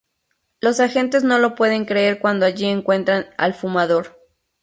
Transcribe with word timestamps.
Los 0.61 0.79
agentes 0.79 1.23
no 1.23 1.37
lo 1.37 1.53
pueden 1.53 1.85
creer 1.85 2.17
cuando 2.19 2.47
allí 2.47 2.65
encuentran 2.65 3.27
al 3.37 3.53
"Fumador". 3.53 4.17